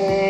Hey. 0.00 0.29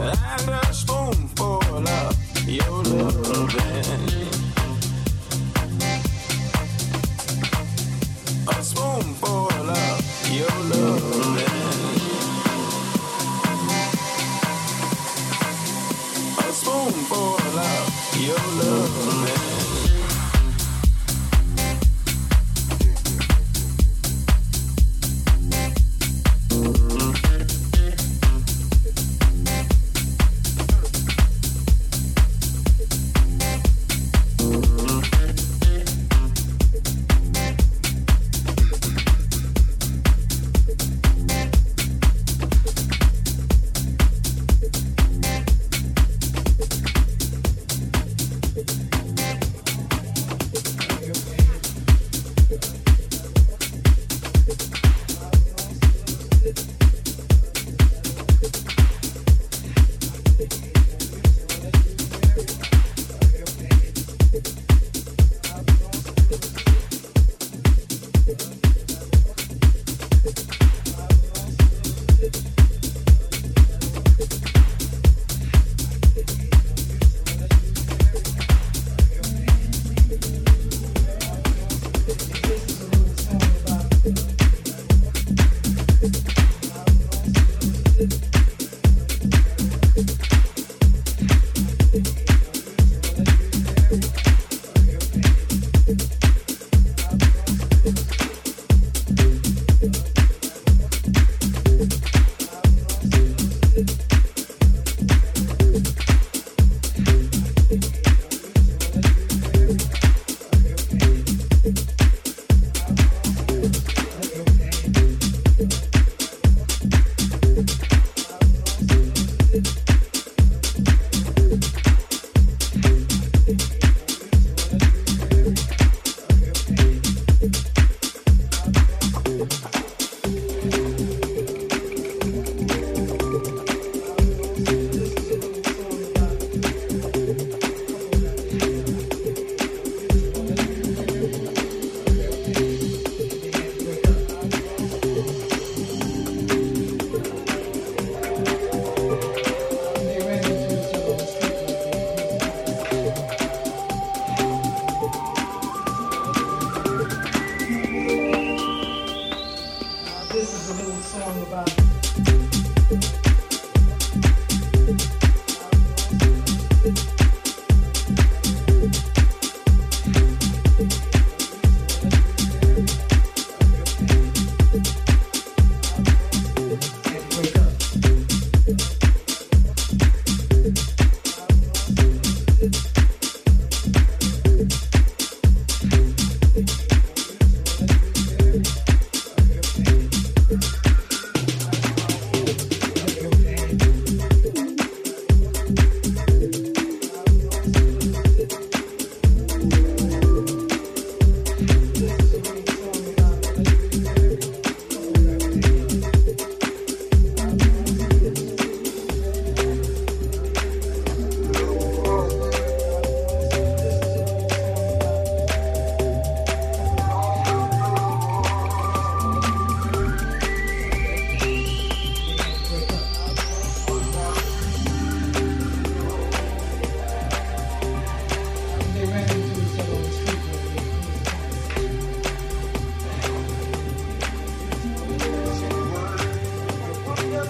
and 0.00 0.48
a 0.50 0.74
spoon. 0.74 0.93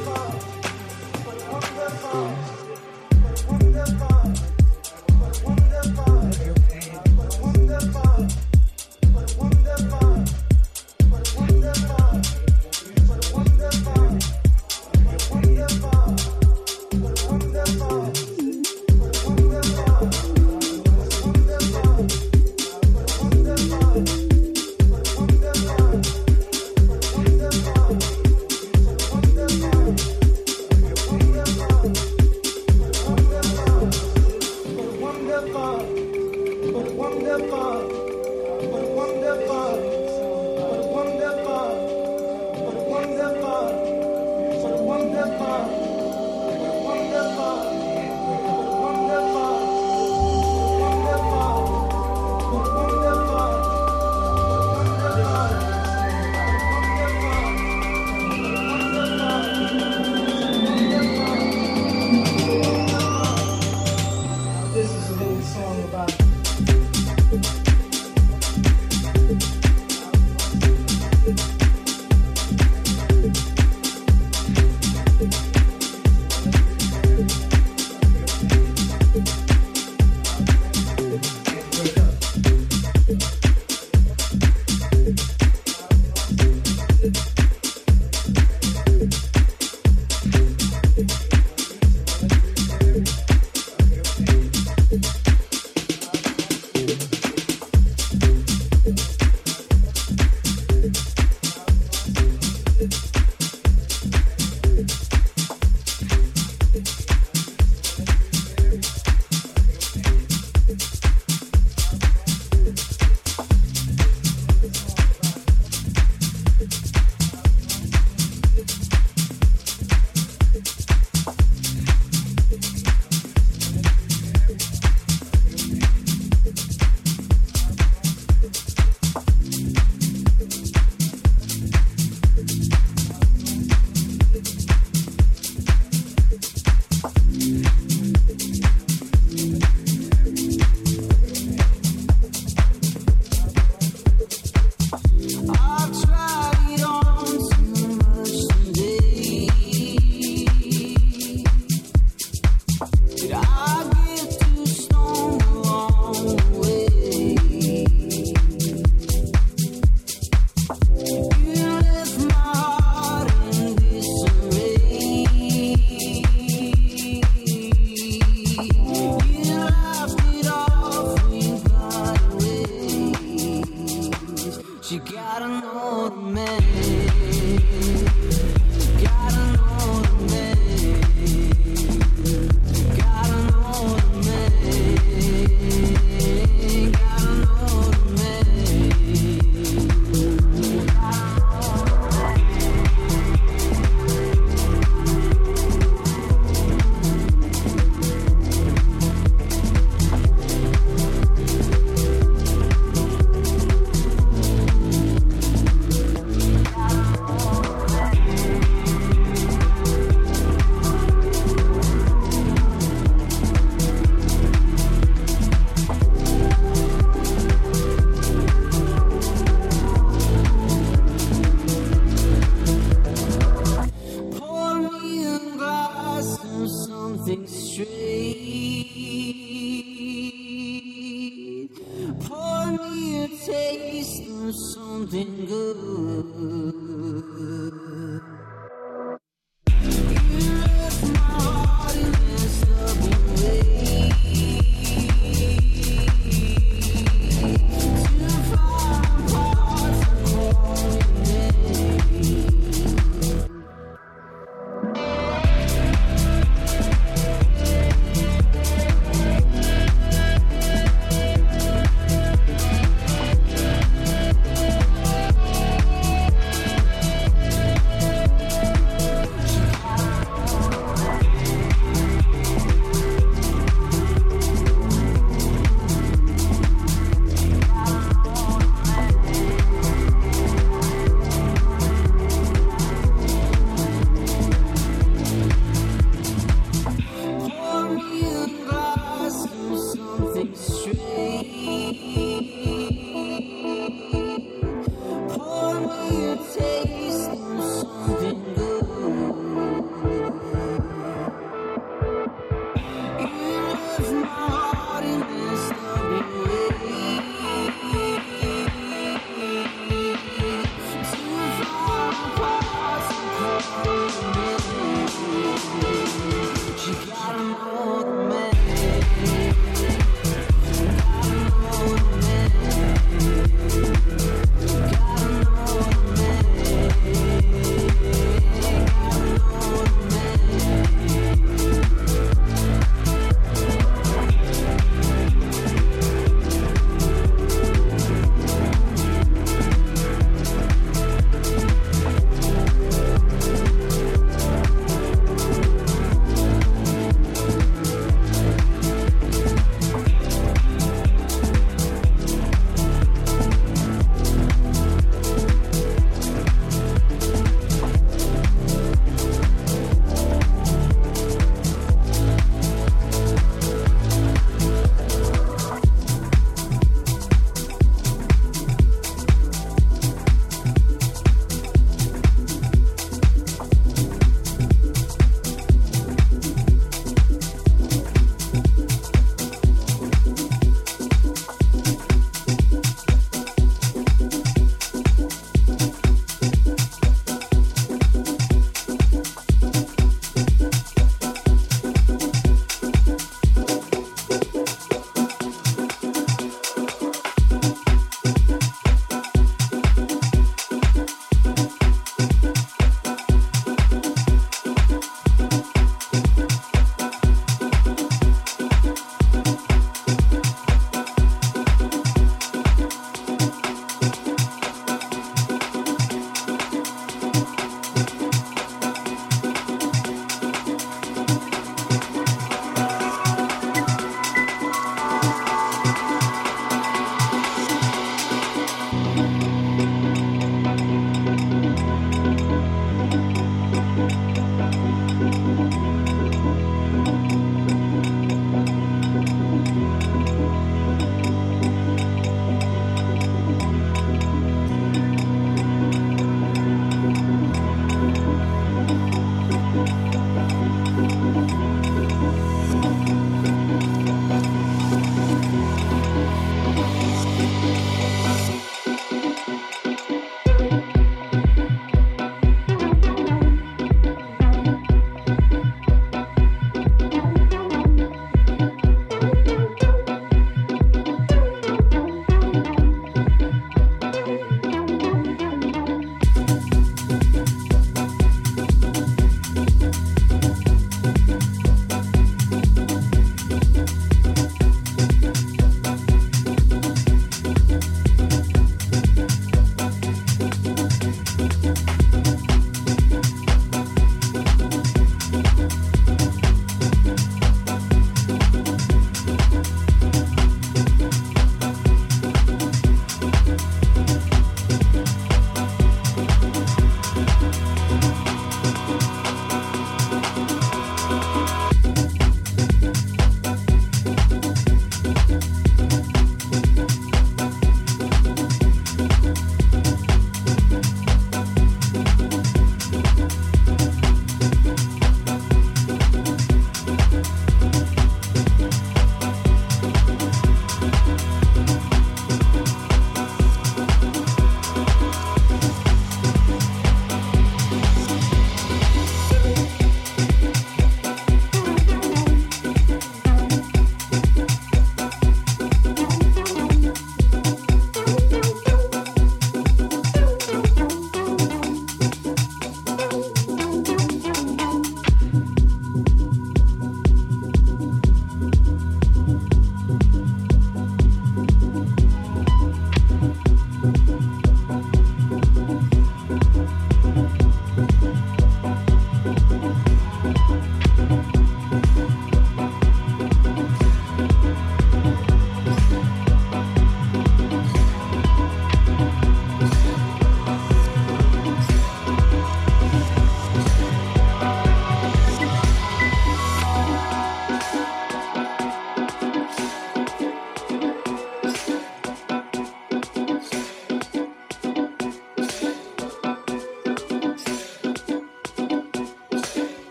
wonderful, 0.00 0.32
what 1.24 1.52
wonderful. 1.52 2.51